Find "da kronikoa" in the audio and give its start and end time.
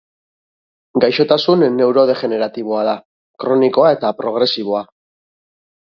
2.91-3.95